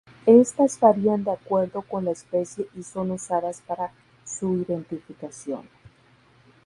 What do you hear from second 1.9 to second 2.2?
la